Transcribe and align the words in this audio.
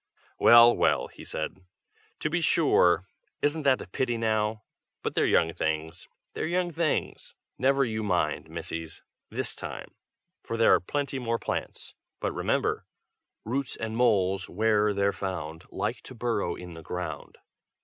"Well, 0.39 0.75
well!" 0.75 1.09
he 1.09 1.23
said. 1.23 1.63
"To 2.21 2.29
be 2.31 2.41
sure! 2.41 3.05
isn't 3.43 3.61
that 3.61 3.83
a 3.83 3.87
pity 3.87 4.17
now! 4.17 4.63
but 5.03 5.13
they're 5.13 5.27
young 5.27 5.53
things, 5.53 6.07
they're 6.33 6.47
young 6.47 6.71
things! 6.73 7.35
never 7.59 7.85
you 7.85 8.01
mind, 8.01 8.49
Missies, 8.49 9.03
this 9.29 9.55
time, 9.55 9.93
for 10.41 10.57
there 10.57 10.73
are 10.73 10.79
plenty 10.79 11.19
more 11.19 11.37
plants. 11.37 11.93
But 12.19 12.31
remember: 12.33 12.87
"'Roots 13.45 13.75
and 13.75 13.95
moles, 13.95 14.49
where'er 14.49 14.91
they're 14.91 15.13
found, 15.13 15.65
Like 15.69 16.01
to 16.05 16.15
burrow 16.15 16.55
in 16.55 16.73
the 16.73 16.81
ground.'" 16.81 17.37